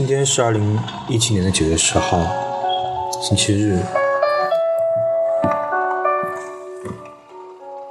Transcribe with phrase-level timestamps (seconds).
[0.00, 0.78] 今天是二零
[1.08, 2.22] 一七年的九月十号，
[3.20, 3.78] 星期日。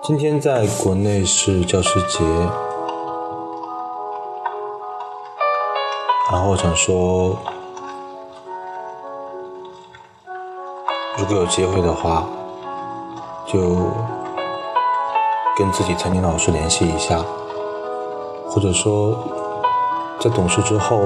[0.02, 2.26] 今天在国内是教师节，
[6.32, 7.38] 然后我想说，
[11.20, 12.28] 如果有机会的话，
[13.46, 13.60] 就
[15.56, 17.24] 跟自己曾经老师联系一下，
[18.50, 19.16] 或者说
[20.20, 21.06] 在懂事之后，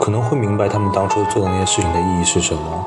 [0.00, 2.86] 可能会明白他们当初做的那些事情的意义是什么。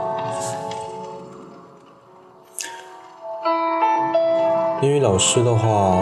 [4.81, 5.95] 因为老师的话，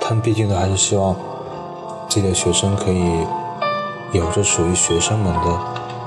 [0.00, 1.14] 他们毕竟都还是希望
[2.08, 3.26] 自己的学生可以
[4.12, 5.58] 有着属于学生们的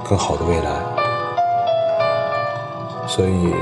[0.08, 0.72] 更好的未来，
[3.06, 3.54] 所以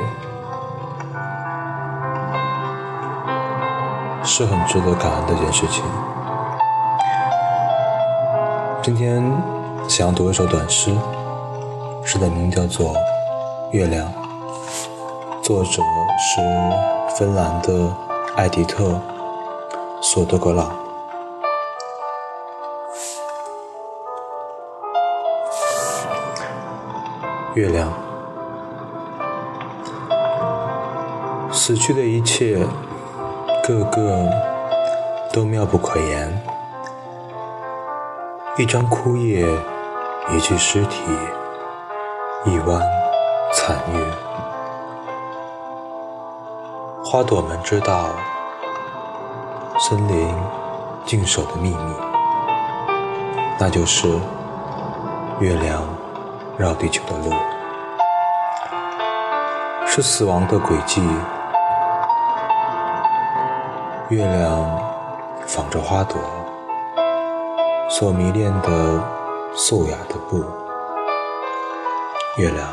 [4.23, 5.83] 是很值得感恩的一件事情。
[8.83, 9.21] 今天
[9.87, 10.91] 想要读一首短诗，
[12.03, 12.95] 诗的名叫做
[13.69, 14.07] 《月亮》。
[15.43, 15.83] 作者
[16.17, 16.41] 是
[17.15, 17.95] 芬兰的
[18.35, 18.83] 艾迪特·
[20.01, 20.75] 索德格朗。
[27.53, 27.93] 月亮，
[31.51, 32.57] 死去的一切，
[33.63, 34.27] 个个
[35.31, 36.41] 都妙不可言。
[38.57, 39.47] 一张枯叶，
[40.29, 41.01] 一具尸体，
[42.43, 42.81] 一弯
[43.53, 44.05] 残月。
[47.01, 48.09] 花朵们知道
[49.79, 50.35] 森林
[51.05, 51.95] 静守的秘密，
[53.57, 54.19] 那就是
[55.39, 55.81] 月亮
[56.57, 57.33] 绕地球的路，
[59.87, 61.01] 是死亡的轨迹。
[64.09, 64.77] 月亮
[65.47, 66.19] 仿着花朵
[67.93, 69.03] 所迷恋的
[69.53, 70.41] 素雅的布，
[72.37, 72.65] 月亮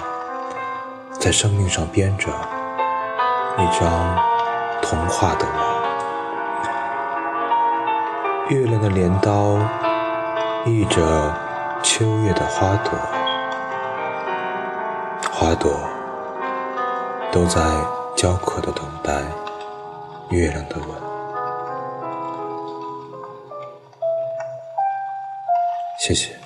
[1.18, 2.28] 在生命上编着。
[3.58, 4.16] 一张
[4.80, 5.58] 童话的网，
[8.48, 9.58] 月亮的镰刀
[10.64, 11.34] 译着
[11.82, 12.92] 秋月的花朵，
[15.32, 15.80] 花朵
[17.32, 17.60] 都在
[18.14, 19.24] 焦渴的等待
[20.28, 21.07] 月亮的吻。
[26.08, 26.38] 谢谢。